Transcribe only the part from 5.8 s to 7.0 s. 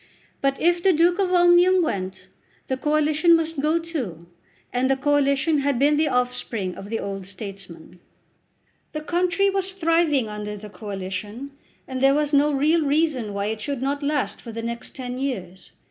the offspring of the